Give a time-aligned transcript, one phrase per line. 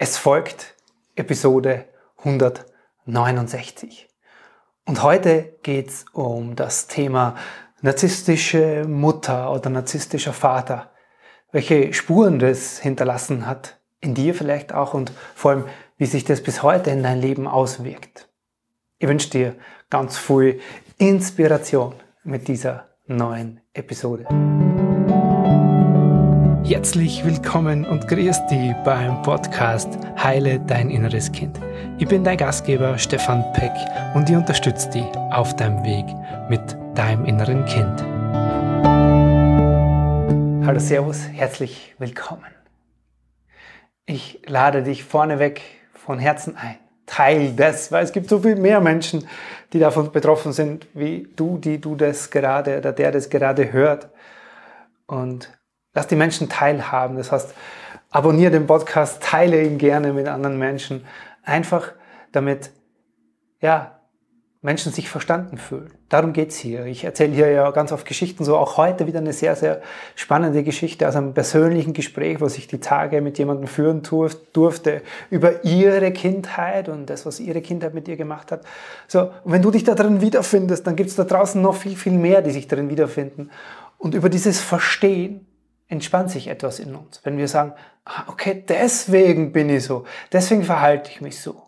[0.00, 0.76] Es folgt
[1.16, 1.86] Episode
[2.18, 4.08] 169.
[4.86, 7.34] Und heute geht es um das Thema
[7.80, 10.92] narzisstische Mutter oder narzisstischer Vater.
[11.50, 15.64] Welche Spuren das hinterlassen hat, in dir vielleicht auch und vor allem,
[15.96, 18.28] wie sich das bis heute in dein Leben auswirkt.
[19.00, 19.56] Ich wünsche dir
[19.90, 20.60] ganz viel
[20.98, 24.28] Inspiration mit dieser neuen Episode.
[26.68, 29.88] Herzlich willkommen und grüß dich beim Podcast
[30.22, 31.58] Heile dein inneres Kind.
[31.96, 33.72] Ich bin dein Gastgeber Stefan Peck
[34.14, 36.04] und ich unterstütze dich auf deinem Weg
[36.50, 36.60] mit
[36.94, 38.02] deinem inneren Kind.
[40.66, 42.44] Hallo Servus, herzlich willkommen.
[44.04, 45.62] Ich lade dich vorneweg
[45.94, 46.76] von Herzen ein.
[47.06, 49.26] Teil das, weil es gibt so viel mehr Menschen,
[49.72, 54.10] die davon betroffen sind, wie du, die du das gerade oder der das gerade hört.
[55.06, 55.57] Und
[55.94, 57.16] Lass die Menschen teilhaben.
[57.16, 57.54] Das heißt,
[58.10, 61.04] abonniere den Podcast, teile ihn gerne mit anderen Menschen.
[61.44, 61.92] Einfach
[62.32, 62.70] damit,
[63.60, 63.98] ja,
[64.60, 65.92] Menschen sich verstanden fühlen.
[66.08, 66.84] Darum geht's hier.
[66.86, 69.80] Ich erzähle hier ja ganz oft Geschichten, so auch heute wieder eine sehr, sehr
[70.16, 74.02] spannende Geschichte aus einem persönlichen Gespräch, was ich die Tage mit jemandem führen
[74.52, 78.62] durfte, über ihre Kindheit und das, was ihre Kindheit mit ihr gemacht hat.
[79.06, 82.14] So, und wenn du dich da drin wiederfindest, dann gibt's da draußen noch viel, viel
[82.14, 83.50] mehr, die sich darin wiederfinden.
[83.96, 85.46] Und über dieses Verstehen
[85.88, 87.20] entspannt sich etwas in uns.
[87.24, 87.72] Wenn wir sagen,
[88.04, 91.62] ah, okay, deswegen bin ich so, deswegen verhalte ich mich so.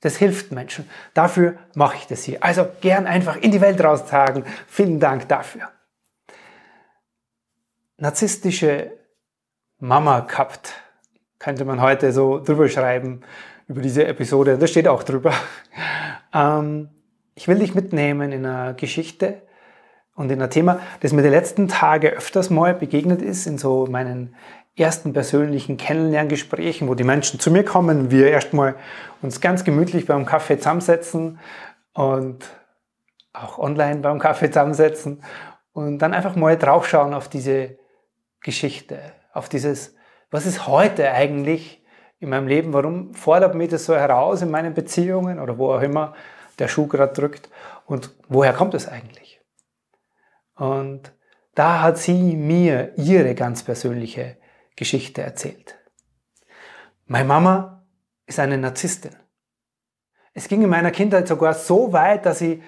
[0.00, 0.88] Das hilft Menschen.
[1.12, 2.42] Dafür mache ich das hier.
[2.42, 4.44] Also gern einfach in die Welt raustragen.
[4.66, 5.68] Vielen Dank dafür.
[7.98, 8.92] Narzisstische
[9.78, 10.72] Mama gehabt,
[11.38, 13.20] könnte man heute so drüber schreiben,
[13.68, 14.56] über diese Episode.
[14.56, 15.32] Das steht auch drüber.
[16.32, 16.90] Ähm,
[17.34, 19.42] ich will dich mitnehmen in einer Geschichte,
[20.20, 23.86] und in ein Thema, das mir die letzten Tage öfters mal begegnet ist, in so
[23.86, 24.34] meinen
[24.76, 28.74] ersten persönlichen Kennenlerngesprächen, wo die Menschen zu mir kommen, wir erstmal
[29.22, 31.38] uns ganz gemütlich beim Kaffee zusammensetzen
[31.94, 32.44] und
[33.32, 35.24] auch online beim Kaffee zusammensetzen
[35.72, 37.78] und dann einfach mal draufschauen auf diese
[38.42, 38.98] Geschichte,
[39.32, 39.94] auf dieses,
[40.30, 41.82] was ist heute eigentlich
[42.18, 45.80] in meinem Leben, warum fordert mich das so heraus in meinen Beziehungen oder wo auch
[45.80, 46.12] immer
[46.58, 47.48] der Schuh gerade drückt
[47.86, 49.39] und woher kommt es eigentlich?
[50.60, 51.14] Und
[51.54, 54.36] da hat sie mir ihre ganz persönliche
[54.76, 55.78] Geschichte erzählt.
[57.06, 57.86] Meine Mama
[58.26, 59.16] ist eine Narzisstin.
[60.34, 62.62] Es ging in meiner Kindheit sogar so weit, dass sie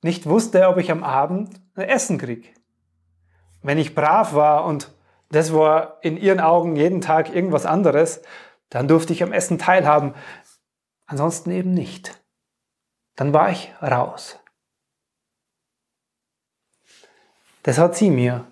[0.00, 2.48] nicht wusste, ob ich am Abend ein Essen kriege.
[3.62, 4.90] Wenn ich brav war und
[5.28, 8.22] das war in ihren Augen jeden Tag irgendwas anderes,
[8.70, 10.14] dann durfte ich am Essen teilhaben.
[11.04, 12.18] Ansonsten eben nicht.
[13.14, 14.40] Dann war ich raus.
[17.64, 18.44] Das hat sie mir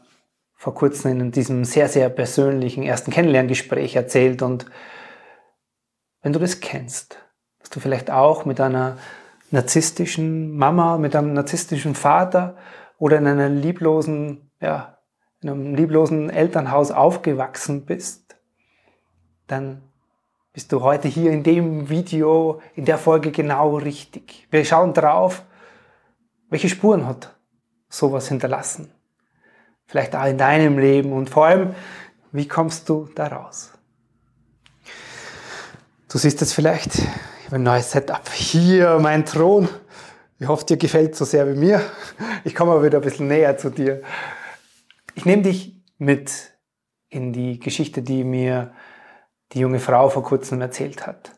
[0.54, 4.40] vor kurzem in diesem sehr, sehr persönlichen ersten Kennenlerngespräch erzählt.
[4.40, 4.64] Und
[6.22, 7.18] wenn du das kennst,
[7.58, 8.96] dass du vielleicht auch mit einer
[9.50, 12.56] narzisstischen Mama, mit einem narzisstischen Vater
[12.96, 14.96] oder in einer lieblosen, ja,
[15.42, 18.36] in einem lieblosen Elternhaus aufgewachsen bist,
[19.46, 19.82] dann
[20.54, 24.48] bist du heute hier in dem Video, in der Folge genau richtig.
[24.50, 25.44] Wir schauen drauf,
[26.48, 27.36] welche Spuren hat
[27.90, 28.90] sowas hinterlassen
[29.86, 31.74] vielleicht auch in deinem Leben und vor allem,
[32.32, 33.72] wie kommst du da raus?
[36.08, 38.28] Du siehst jetzt vielleicht, ich habe ein neues Setup.
[38.30, 39.68] Hier mein Thron.
[40.38, 41.80] Ich hoffe, dir gefällt so sehr wie mir.
[42.44, 44.02] Ich komme aber wieder ein bisschen näher zu dir.
[45.14, 46.52] Ich nehme dich mit
[47.08, 48.72] in die Geschichte, die mir
[49.52, 51.32] die junge Frau vor kurzem erzählt hat.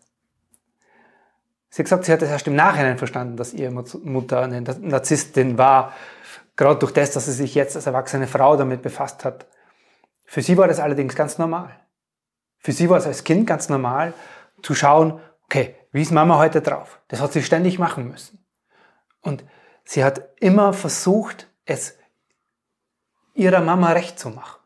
[1.71, 5.59] Sie hat gesagt, sie hat es erst im Nachhinein verstanden, dass ihre Mutter eine Narzisstin
[5.59, 5.93] war
[6.57, 9.47] Gerade durch das, dass sie sich jetzt als erwachsene Frau damit befasst hat.
[10.25, 11.79] Für sie war das allerdings ganz normal.
[12.59, 14.15] Für sie war es als Kind ganz normal
[14.63, 17.01] zu schauen, okay, wie ist Mama heute drauf?
[17.09, 18.45] Das hat sie ständig machen müssen.
[19.21, 19.45] Und
[19.85, 21.99] sie hat immer versucht, es
[23.35, 24.61] ihrer Mama recht zu machen.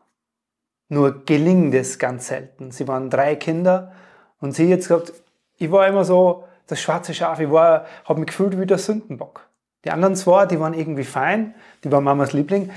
[0.89, 2.71] Nur gelingt es ganz selten.
[2.71, 3.93] Sie waren drei Kinder
[4.41, 5.13] und sie jetzt gesagt,
[5.57, 9.49] ich war immer so das schwarze Schaf, ich war, habe mich gefühlt wie der Sündenbock.
[9.85, 11.55] Die anderen zwei, die waren irgendwie fein,
[11.85, 12.71] die waren Mamas Liebling.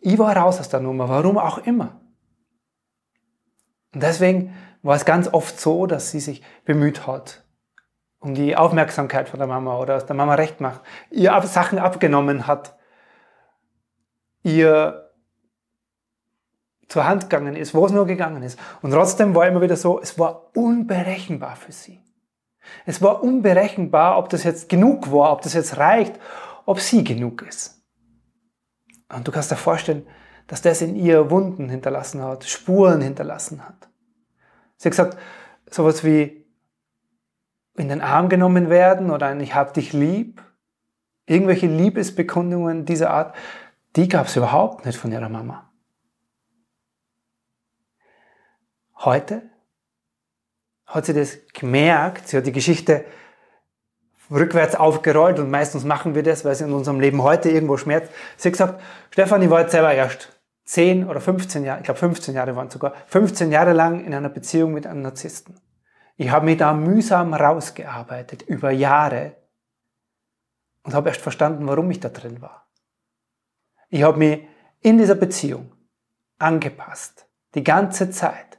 [0.00, 2.00] Ich war raus aus der Nummer, warum auch immer.
[3.92, 7.44] Und deswegen war es ganz oft so, dass sie sich bemüht hat,
[8.18, 12.46] um die Aufmerksamkeit von der Mama oder aus der Mama recht macht, ihr Sachen abgenommen
[12.46, 12.76] hat,
[14.42, 15.10] ihr
[16.88, 18.58] zur Hand gegangen ist, wo es nur gegangen ist.
[18.82, 22.03] Und trotzdem war immer wieder so, es war unberechenbar für sie.
[22.86, 26.18] Es war unberechenbar, ob das jetzt genug war, ob das jetzt reicht,
[26.66, 27.82] ob sie genug ist.
[29.08, 30.06] Und du kannst dir vorstellen,
[30.46, 33.88] dass das in ihr Wunden hinterlassen hat, Spuren hinterlassen hat.
[34.76, 35.18] Sie hat gesagt,
[35.70, 36.44] sowas wie
[37.76, 40.42] in den Arm genommen werden oder ein Ich hab dich lieb,
[41.26, 43.34] irgendwelche Liebesbekundungen dieser Art,
[43.96, 45.70] die gab es überhaupt nicht von ihrer Mama.
[48.96, 49.50] Heute
[50.86, 53.04] hat sie das gemerkt, sie hat die Geschichte
[54.30, 58.12] rückwärts aufgerollt und meistens machen wir das, weil es in unserem Leben heute irgendwo schmerzt.
[58.36, 60.30] Sie hat gesagt, Stefan, ich war jetzt selber erst
[60.64, 64.30] 10 oder 15 Jahre, ich glaube 15 Jahre waren sogar, 15 Jahre lang in einer
[64.30, 65.60] Beziehung mit einem Narzissten.
[66.16, 69.36] Ich habe mich da mühsam rausgearbeitet, über Jahre,
[70.84, 72.68] und habe erst verstanden, warum ich da drin war.
[73.88, 74.46] Ich habe mich
[74.80, 75.72] in dieser Beziehung
[76.38, 78.58] angepasst, die ganze Zeit.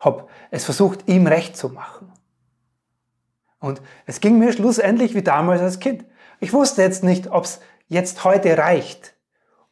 [0.00, 2.12] Habe es versucht, ihm recht zu machen.
[3.60, 6.04] Und es ging mir schlussendlich wie damals als Kind.
[6.40, 9.14] Ich wusste jetzt nicht, ob es jetzt heute reicht,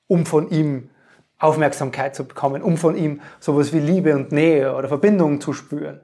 [0.08, 0.90] um von ihm
[1.38, 6.00] Aufmerksamkeit zu bekommen, um von ihm sowas wie Liebe und Nähe oder Verbindung zu spüren.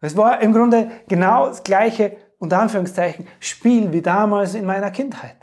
[0.00, 5.36] Es war im Grunde genau das gleiche, unter Anführungszeichen, Spiel wie damals in meiner Kindheit.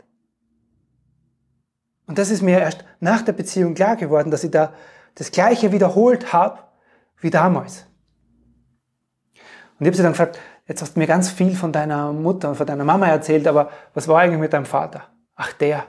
[2.06, 4.72] Und das ist mir erst nach der Beziehung klar geworden, dass ich da
[5.14, 6.58] das Gleiche wiederholt habe
[7.22, 7.86] wie damals.
[9.78, 12.50] Und ich habe sie dann gefragt, jetzt hast du mir ganz viel von deiner Mutter
[12.50, 15.08] und von deiner Mama erzählt, aber was war eigentlich mit deinem Vater?
[15.34, 15.86] Ach, der.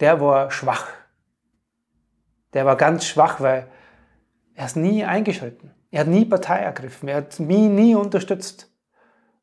[0.00, 0.88] Der war schwach.
[2.52, 3.68] Der war ganz schwach, weil
[4.54, 5.74] er ist nie eingeschritten.
[5.90, 7.08] Er hat nie Partei ergriffen.
[7.08, 8.70] Er hat mich nie unterstützt.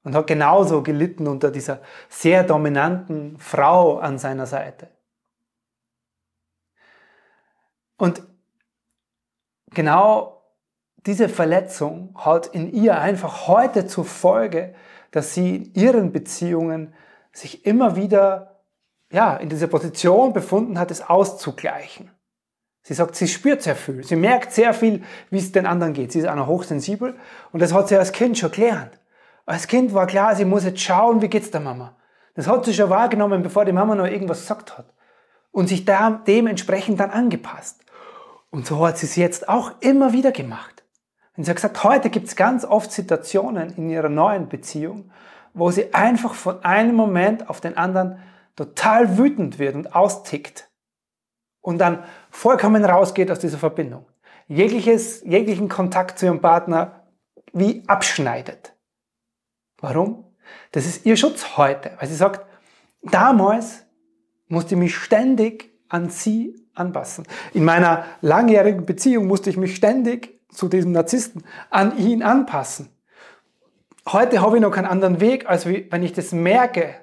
[0.04, 4.90] Und hat genauso gelitten unter dieser sehr dominanten Frau an seiner Seite.
[7.98, 8.24] Und
[9.74, 10.44] genau
[11.06, 14.76] diese Verletzung hat in ihr einfach heute zur Folge,
[15.12, 16.94] dass sie in ihren Beziehungen
[17.34, 18.52] sich immer wieder
[19.12, 22.12] ja, in dieser Position befunden hat, es auszugleichen.
[22.84, 24.04] Sie sagt, sie spürt sehr viel.
[24.04, 26.12] Sie merkt sehr viel, wie es den anderen geht.
[26.12, 27.16] Sie ist noch hochsensibel
[27.52, 29.00] und das hat sie als Kind schon gelernt.
[29.46, 31.96] Als Kind war klar, sie muss jetzt schauen, wie geht's der Mama.
[32.36, 34.94] Das hat sie schon wahrgenommen, bevor die Mama noch irgendwas gesagt hat.
[35.52, 37.84] Und sich da dementsprechend dann angepasst.
[38.52, 40.84] Und so hat sie es jetzt auch immer wieder gemacht.
[41.36, 45.12] Und sie hat gesagt, heute gibt es ganz oft Situationen in ihrer neuen Beziehung,
[45.54, 48.20] wo sie einfach von einem Moment auf den anderen
[48.56, 50.70] total wütend wird und austickt.
[51.62, 54.06] Und dann vollkommen rausgeht aus dieser Verbindung.
[54.48, 57.08] Jegliches, jeglichen Kontakt zu ihrem Partner
[57.54, 58.76] wie abschneidet.
[59.80, 60.36] Warum?
[60.72, 62.46] Das ist ihr Schutz heute, weil sie sagt,
[63.02, 63.86] damals
[64.48, 67.26] musste ich mich ständig an sie anpassen.
[67.54, 72.90] In meiner langjährigen Beziehung musste ich mich ständig zu diesem Narzissten an ihn anpassen.
[74.08, 76.96] Heute habe ich noch keinen anderen Weg, als wenn ich das merke,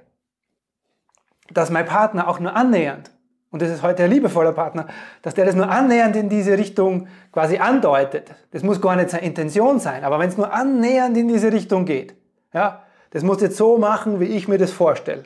[1.51, 3.11] dass mein Partner auch nur annähernd,
[3.51, 4.89] und das ist heute ein liebevoller Partner,
[5.23, 8.35] dass der das nur annähernd in diese Richtung quasi andeutet.
[8.51, 11.87] Das muss gar nicht seine Intention sein, aber wenn es nur annähernd in diese Richtung
[11.87, 12.15] geht,
[12.53, 15.25] ja, das muss jetzt so machen, wie ich mir das vorstelle.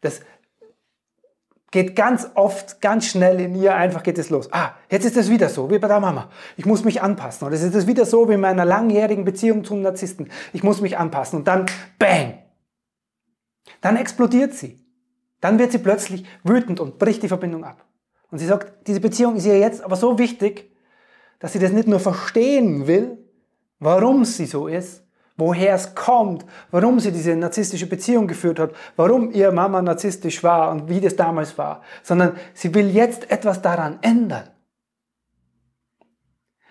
[0.00, 0.20] Das
[1.70, 4.52] geht ganz oft, ganz schnell in ihr einfach geht es los.
[4.52, 6.30] Ah, jetzt ist es wieder so, wie bei der Mama.
[6.56, 7.46] Ich muss mich anpassen.
[7.46, 10.30] Oder es ist wieder so wie in meiner langjährigen Beziehung zum Narzissten.
[10.52, 11.40] Ich muss mich anpassen.
[11.40, 11.66] Und dann,
[11.98, 12.38] bang!
[13.80, 14.84] Dann explodiert sie.
[15.40, 17.84] Dann wird sie plötzlich wütend und bricht die Verbindung ab.
[18.30, 20.70] Und sie sagt, diese Beziehung ist ihr jetzt aber so wichtig,
[21.38, 23.18] dass sie das nicht nur verstehen will,
[23.78, 25.05] warum sie so ist,
[25.36, 30.70] woher es kommt, warum sie diese narzisstische Beziehung geführt hat, warum ihr Mama narzisstisch war
[30.70, 34.48] und wie das damals war, sondern sie will jetzt etwas daran ändern.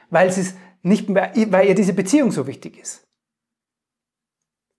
[0.09, 3.07] Weil, sie es nicht mehr, weil ihr diese Beziehung so wichtig ist.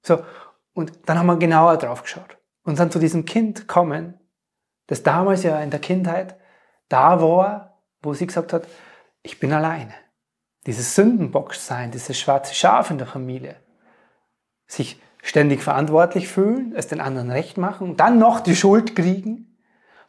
[0.03, 0.25] So,
[0.73, 4.21] und dann haben wir genauer drauf geschaut und dann zu diesem Kind kommen,
[4.87, 6.39] das damals ja in der Kindheit
[6.89, 8.69] da war, wo sie gesagt hat,
[9.23, 9.95] ich bin alleine.
[10.67, 13.57] Dieses Sündenbox sein, dieses schwarze Schaf in der Familie
[14.67, 19.57] sich ständig verantwortlich fühlen, es den anderen recht machen und dann noch die Schuld kriegen,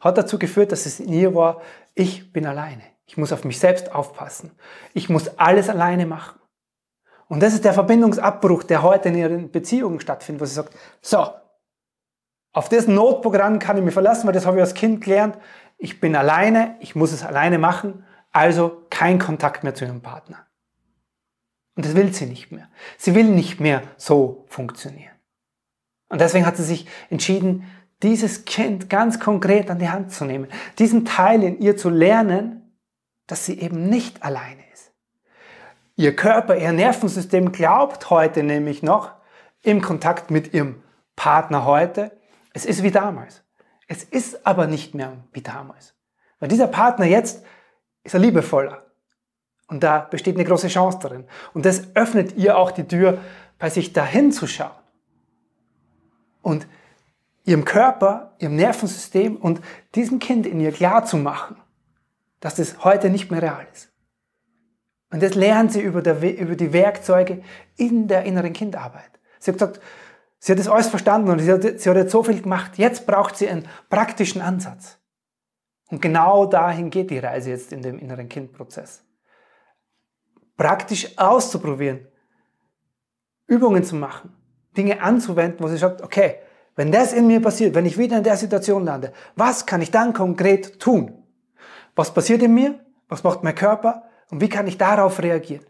[0.00, 1.60] hat dazu geführt, dass es in ihr war,
[1.94, 2.82] ich bin alleine.
[3.06, 4.52] Ich muss auf mich selbst aufpassen.
[4.94, 6.38] Ich muss alles alleine machen.
[7.26, 11.26] Und das ist der Verbindungsabbruch, der heute in ihren Beziehungen stattfindet, wo sie sagt, so,
[12.52, 15.38] auf das Notprogramm kann ich mich verlassen, weil das habe ich als Kind gelernt.
[15.76, 20.47] Ich bin alleine, ich muss es alleine machen, also kein Kontakt mehr zu ihrem Partner.
[21.78, 22.68] Und das will sie nicht mehr.
[22.96, 25.14] Sie will nicht mehr so funktionieren.
[26.08, 27.70] Und deswegen hat sie sich entschieden,
[28.02, 30.48] dieses Kind ganz konkret an die Hand zu nehmen,
[30.80, 32.76] diesen Teil in ihr zu lernen,
[33.28, 34.92] dass sie eben nicht alleine ist.
[35.94, 39.12] Ihr Körper, ihr Nervensystem glaubt heute nämlich noch
[39.62, 40.82] im Kontakt mit ihrem
[41.14, 42.10] Partner heute,
[42.54, 43.44] es ist wie damals.
[43.86, 45.94] Es ist aber nicht mehr wie damals.
[46.40, 47.44] Weil dieser Partner jetzt
[48.02, 48.87] ist er liebevoller.
[49.68, 51.24] Und da besteht eine große Chance darin.
[51.54, 53.18] Und das öffnet ihr auch die Tür,
[53.58, 54.70] bei sich dahin zu schauen.
[56.42, 56.66] Und
[57.44, 59.60] ihrem Körper, ihrem Nervensystem und
[59.94, 61.56] diesem Kind in ihr klar zu machen,
[62.40, 63.90] dass das heute nicht mehr real ist.
[65.10, 67.42] Und das lernt sie über, der, über die Werkzeuge
[67.76, 69.10] in der inneren Kindarbeit.
[69.38, 69.80] Sie hat gesagt,
[70.38, 72.76] sie hat das alles verstanden und sie hat, sie hat jetzt so viel gemacht.
[72.76, 74.98] Jetzt braucht sie einen praktischen Ansatz.
[75.90, 79.02] Und genau dahin geht die Reise jetzt in dem inneren Kindprozess.
[80.58, 82.06] Praktisch auszuprobieren,
[83.46, 84.36] Übungen zu machen,
[84.76, 86.34] Dinge anzuwenden, wo sie sagt, okay,
[86.76, 89.90] wenn das in mir passiert, wenn ich wieder in der Situation lande, was kann ich
[89.90, 91.24] dann konkret tun?
[91.96, 92.78] Was passiert in mir?
[93.08, 94.04] Was macht mein Körper?
[94.30, 95.64] Und wie kann ich darauf reagieren?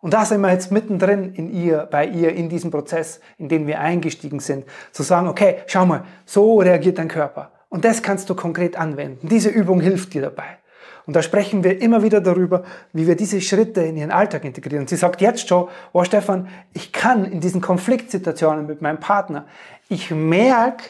[0.00, 3.68] Und da sind wir jetzt mittendrin in ihr, bei ihr, in diesem Prozess, in den
[3.68, 7.52] wir eingestiegen sind, zu sagen, okay, schau mal, so reagiert dein Körper.
[7.68, 9.28] Und das kannst du konkret anwenden.
[9.28, 10.58] Diese Übung hilft dir dabei.
[11.06, 14.82] Und da sprechen wir immer wieder darüber, wie wir diese Schritte in ihren Alltag integrieren.
[14.82, 19.46] Und sie sagt jetzt schon, oh Stefan, ich kann in diesen Konfliktsituationen mit meinem Partner,
[19.88, 20.84] ich merke,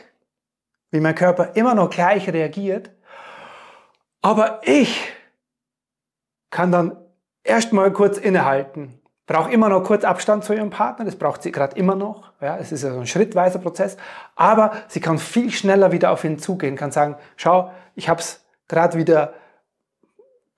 [0.90, 2.90] wie mein Körper immer noch gleich reagiert,
[4.20, 5.12] aber ich
[6.50, 6.96] kann dann
[7.42, 9.00] erstmal kurz innehalten.
[9.26, 12.32] Braucht immer noch kurz Abstand zu ihrem Partner, das braucht sie gerade immer noch.
[12.40, 13.96] Ja, es ist ja so ein schrittweiser Prozess.
[14.36, 18.44] Aber sie kann viel schneller wieder auf ihn zugehen, kann sagen, schau, ich habe es
[18.68, 19.32] gerade wieder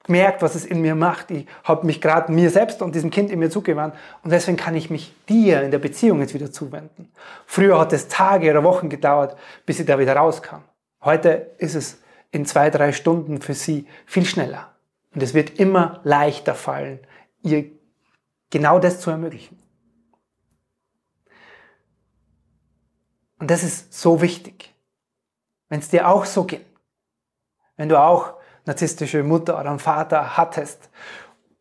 [0.04, 1.30] gemerkt, was es in mir macht.
[1.30, 4.76] Ich habe mich gerade mir selbst und diesem Kind in mir zugewandt und deswegen kann
[4.76, 7.11] ich mich dir in der Beziehung jetzt wieder zuwenden.
[7.46, 10.62] Früher hat es Tage oder Wochen gedauert, bis sie da wieder rauskam.
[11.02, 11.99] Heute ist es
[12.30, 14.70] in zwei, drei Stunden für sie viel schneller.
[15.14, 16.99] Und es wird immer leichter fallen,
[17.42, 17.70] ihr
[18.50, 19.58] genau das zu ermöglichen.
[23.38, 24.75] Und das ist so wichtig.
[25.68, 26.64] Wenn es dir auch so geht,
[27.76, 28.34] wenn du auch
[28.66, 30.90] narzisstische Mutter oder einen Vater hattest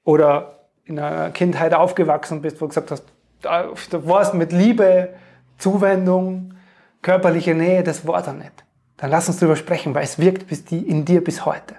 [0.03, 3.05] oder in einer Kindheit aufgewachsen bist, wo du gesagt hast,
[3.41, 5.13] du warst mit Liebe,
[5.57, 6.53] Zuwendung,
[7.01, 8.63] körperliche Nähe, das war da nicht.
[8.97, 11.75] Dann lass uns darüber sprechen, weil es wirkt in dir bis heute.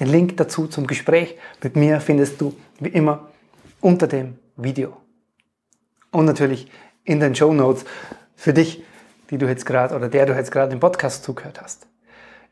[0.00, 3.28] Den Link dazu zum Gespräch mit mir findest du wie immer
[3.80, 4.96] unter dem Video.
[6.10, 6.70] Und natürlich
[7.04, 7.84] in den Show Notes
[8.36, 8.84] für dich,
[9.30, 11.86] die du jetzt gerade oder der du jetzt gerade im Podcast zugehört hast.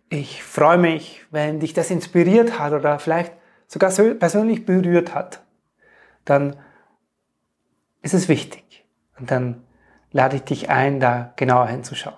[0.08, 3.32] Ich freue mich, wenn dich das inspiriert hat oder vielleicht
[3.66, 5.42] sogar persönlich berührt hat.
[6.24, 6.56] Dann
[8.02, 8.84] ist es wichtig.
[9.18, 9.64] Und dann
[10.12, 12.16] lade ich dich ein, da genauer hinzuschauen.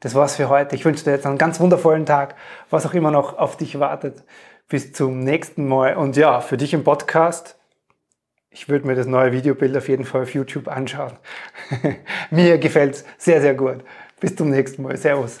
[0.00, 0.76] Das war's für heute.
[0.76, 2.36] Ich wünsche dir jetzt einen ganz wundervollen Tag,
[2.70, 4.22] was auch immer noch auf dich wartet.
[4.68, 5.96] Bis zum nächsten Mal.
[5.96, 7.58] Und ja, für dich im Podcast,
[8.50, 11.18] ich würde mir das neue Videobild auf jeden Fall auf YouTube anschauen.
[12.30, 13.82] mir gefällt's sehr, sehr gut.
[14.20, 14.96] Bis zum nächsten Mal.
[14.96, 15.40] Servus